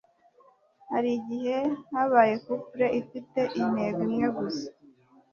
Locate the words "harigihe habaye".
0.89-2.33